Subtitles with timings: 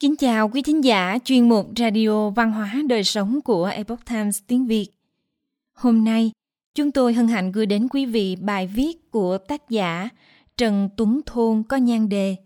[0.00, 4.40] Kính chào quý thính giả chuyên mục Radio Văn hóa Đời Sống của Epoch Times
[4.46, 4.88] tiếng Việt.
[5.72, 6.30] Hôm nay,
[6.74, 10.08] chúng tôi hân hạnh gửi đến quý vị bài viết của tác giả
[10.56, 12.36] Trần Tuấn Thôn có nhan đề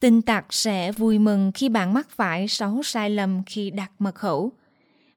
[0.00, 4.14] Tin tặc sẽ vui mừng khi bạn mắc phải 6 sai lầm khi đặt mật
[4.14, 4.52] khẩu.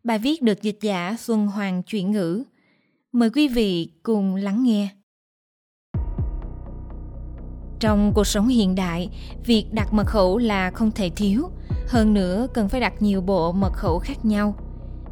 [0.04, 2.44] Bài viết được dịch giả Xuân Hoàng chuyển ngữ.
[3.12, 4.90] Mời quý vị cùng lắng nghe.
[7.82, 9.10] Trong cuộc sống hiện đại,
[9.46, 11.50] việc đặt mật khẩu là không thể thiếu,
[11.88, 14.56] hơn nữa cần phải đặt nhiều bộ mật khẩu khác nhau.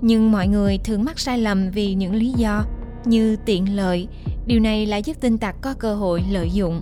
[0.02, 2.66] Nhưng mọi người thường mắc sai lầm vì những lý do
[3.06, 4.08] như tiện lợi,
[4.48, 6.82] điều này lại giúp tin tặc có cơ hội lợi dụng.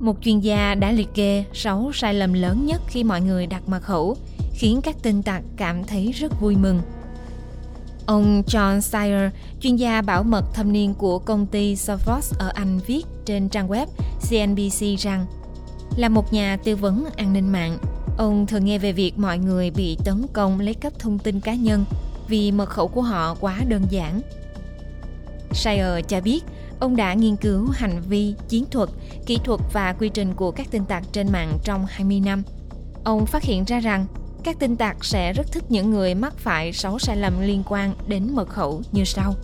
[0.00, 3.68] Một chuyên gia đã liệt kê 6 sai lầm lớn nhất khi mọi người đặt
[3.68, 4.16] mật khẩu,
[4.52, 6.80] khiến các tin tặc cảm thấy rất vui mừng.
[8.06, 12.80] Ông John Sayer, chuyên gia bảo mật thâm niên của công ty Sophos ở Anh
[12.86, 13.86] viết trên trang web
[14.28, 15.26] CNBC rằng
[15.96, 17.78] là một nhà tư vấn an ninh mạng,
[18.16, 21.54] ông thường nghe về việc mọi người bị tấn công lấy cắp thông tin cá
[21.54, 21.84] nhân
[22.28, 24.20] vì mật khẩu của họ quá đơn giản.
[25.52, 26.44] Sayer cho biết
[26.80, 28.88] ông đã nghiên cứu hành vi, chiến thuật,
[29.26, 32.42] kỹ thuật và quy trình của các tin tặc trên mạng trong 20 năm.
[33.04, 34.06] Ông phát hiện ra rằng
[34.44, 37.94] các tin tặc sẽ rất thích những người mắc phải 6 sai lầm liên quan
[38.06, 39.34] đến mật khẩu như sau.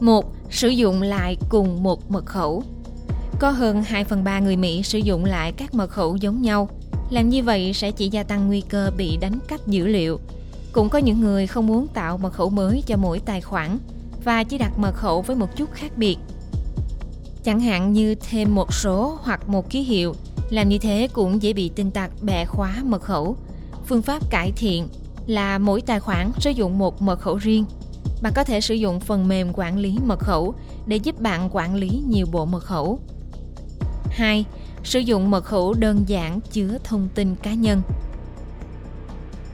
[0.00, 0.24] 1.
[0.50, 2.64] Sử dụng lại cùng một mật khẩu.
[3.38, 6.68] Có hơn 2 phần 3 người Mỹ sử dụng lại các mật khẩu giống nhau.
[7.10, 10.20] Làm như vậy sẽ chỉ gia tăng nguy cơ bị đánh cắp dữ liệu.
[10.72, 13.78] Cũng có những người không muốn tạo mật khẩu mới cho mỗi tài khoản
[14.24, 16.16] và chỉ đặt mật khẩu với một chút khác biệt.
[17.44, 20.14] Chẳng hạn như thêm một số hoặc một ký hiệu
[20.52, 23.36] làm như thế cũng dễ bị tin tặc bẻ khóa mật khẩu.
[23.86, 24.88] Phương pháp cải thiện
[25.26, 27.64] là mỗi tài khoản sử dụng một mật khẩu riêng.
[28.22, 30.54] Bạn có thể sử dụng phần mềm quản lý mật khẩu
[30.86, 33.00] để giúp bạn quản lý nhiều bộ mật khẩu.
[34.10, 34.44] 2.
[34.84, 37.82] Sử dụng mật khẩu đơn giản chứa thông tin cá nhân.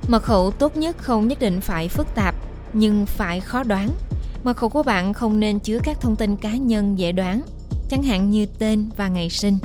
[0.08, 2.34] Mật khẩu tốt nhất không nhất định phải phức tạp,
[2.72, 3.90] nhưng phải khó đoán.
[4.44, 7.42] Mật khẩu của bạn không nên chứa các thông tin cá nhân dễ đoán,
[7.90, 9.58] chẳng hạn như tên và ngày sinh.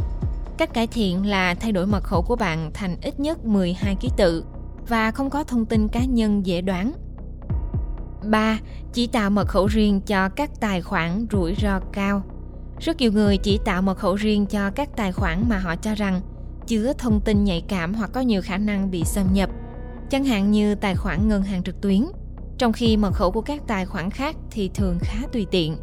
[0.58, 4.10] Cách cải thiện là thay đổi mật khẩu của bạn thành ít nhất 12 ký
[4.18, 4.46] tự
[4.88, 6.94] và không có thông tin cá nhân dễ đoán.
[8.24, 8.60] 3.
[8.94, 12.24] Chỉ tạo mật khẩu riêng cho các tài khoản rủi ro cao.
[12.80, 15.96] Rất nhiều người chỉ tạo mật khẩu riêng cho các tài khoản mà họ cho
[15.96, 16.22] rằng
[16.68, 19.50] chứa thông tin nhạy cảm hoặc có nhiều khả năng bị xâm nhập,
[20.10, 22.02] chẳng hạn như tài khoản ngân hàng trực tuyến,
[22.58, 25.78] trong khi mật khẩu của các tài khoản khác thì thường khá tùy tiện.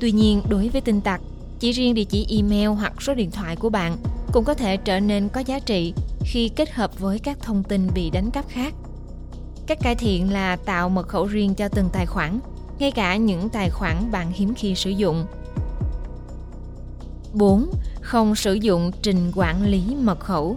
[0.00, 1.20] Tuy nhiên, đối với tin tặc,
[1.60, 3.96] chỉ riêng địa chỉ email hoặc số điện thoại của bạn
[4.32, 5.94] cũng có thể trở nên có giá trị
[6.24, 8.74] khi kết hợp với các thông tin bị đánh cắp khác.
[9.66, 12.40] Cách cải thiện là tạo mật khẩu riêng cho từng tài khoản,
[12.78, 15.26] ngay cả những tài khoản bạn hiếm khi sử dụng.
[17.32, 17.70] 4.
[18.00, 20.56] Không sử dụng trình quản lý mật khẩu.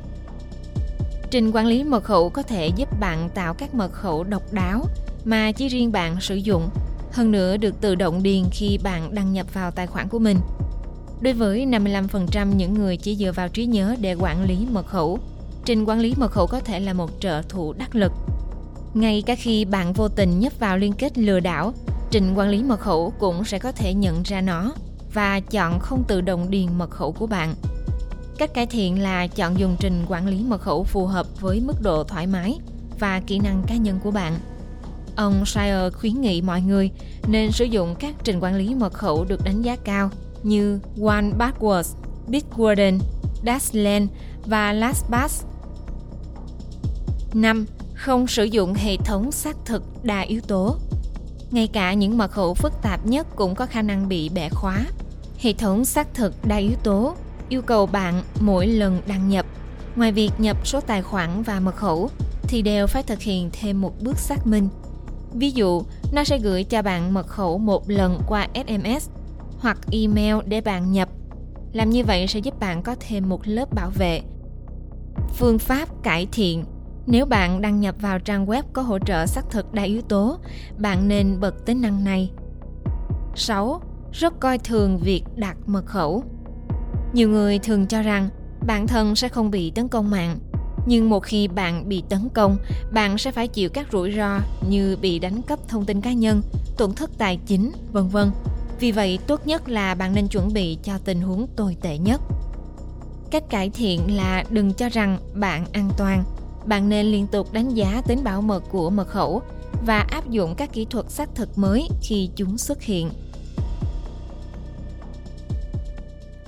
[1.31, 4.85] Trình quản lý mật khẩu có thể giúp bạn tạo các mật khẩu độc đáo
[5.25, 6.69] mà chỉ riêng bạn sử dụng,
[7.11, 10.37] hơn nữa được tự động điền khi bạn đăng nhập vào tài khoản của mình.
[11.21, 15.19] Đối với 55% những người chỉ dựa vào trí nhớ để quản lý mật khẩu,
[15.65, 18.11] trình quản lý mật khẩu có thể là một trợ thủ đắc lực.
[18.93, 21.73] Ngay cả khi bạn vô tình nhấp vào liên kết lừa đảo,
[22.11, 24.73] trình quản lý mật khẩu cũng sẽ có thể nhận ra nó
[25.13, 27.55] và chọn không tự động điền mật khẩu của bạn.
[28.37, 31.81] Cách cải thiện là chọn dùng trình quản lý mật khẩu phù hợp với mức
[31.81, 32.57] độ thoải mái
[32.99, 34.33] và kỹ năng cá nhân của bạn.
[35.15, 36.91] Ông Shire khuyến nghị mọi người
[37.27, 40.09] nên sử dụng các trình quản lý mật khẩu được đánh giá cao
[40.43, 41.83] như One Password,
[42.27, 42.99] Bitwarden,
[43.45, 44.07] Dashlane
[44.45, 45.43] và LastPass.
[47.33, 47.65] 5.
[47.93, 50.75] Không sử dụng hệ thống xác thực đa yếu tố.
[51.51, 54.85] Ngay cả những mật khẩu phức tạp nhất cũng có khả năng bị bẻ khóa.
[55.39, 57.15] Hệ thống xác thực đa yếu tố
[57.49, 59.45] yêu cầu bạn mỗi lần đăng nhập,
[59.95, 62.09] ngoài việc nhập số tài khoản và mật khẩu,
[62.43, 64.69] thì đều phải thực hiện thêm một bước xác minh.
[65.33, 69.09] Ví dụ, nó sẽ gửi cho bạn mật khẩu một lần qua SMS
[69.59, 71.09] hoặc email để bạn nhập.
[71.73, 74.21] Làm như vậy sẽ giúp bạn có thêm một lớp bảo vệ.
[75.37, 76.63] Phương pháp cải thiện
[77.07, 80.37] nếu bạn đăng nhập vào trang web có hỗ trợ xác thực đa yếu tố,
[80.77, 82.31] bạn nên bật tính năng này.
[83.35, 83.81] 6.
[84.11, 86.23] Rất coi thường việc đặt mật khẩu.
[87.13, 88.29] Nhiều người thường cho rằng
[88.67, 90.37] bản thân sẽ không bị tấn công mạng,
[90.85, 92.57] nhưng một khi bạn bị tấn công,
[92.93, 94.39] bạn sẽ phải chịu các rủi ro
[94.69, 96.41] như bị đánh cắp thông tin cá nhân,
[96.77, 98.31] tổn thất tài chính, vân vân
[98.79, 102.21] vì vậy, tốt nhất là bạn nên chuẩn bị cho tình huống tồi tệ nhất.
[103.31, 106.23] Cách cải thiện là đừng cho rằng bạn an toàn.
[106.65, 109.41] Bạn nên liên tục đánh giá tính bảo mật của mật khẩu
[109.85, 113.09] và áp dụng các kỹ thuật xác thực mới khi chúng xuất hiện.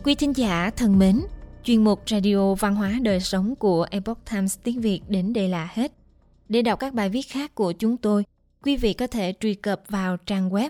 [0.04, 1.22] Quý thính giả thân mến,
[1.64, 5.70] Chuyên mục Radio Văn hóa Đời Sống của Epoch Times tiếng Việt đến đây là
[5.74, 5.92] hết.
[6.50, 8.24] Để đọc các bài viết khác của chúng tôi,
[8.64, 10.70] quý vị có thể truy cập vào trang web